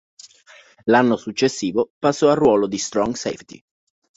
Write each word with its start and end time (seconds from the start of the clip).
L'anno 0.85 1.15
successivo 1.15 1.91
passò 1.99 2.31
al 2.31 2.35
ruolo 2.37 2.65
di 2.65 2.79
strong 2.79 3.13
safety. 3.13 3.63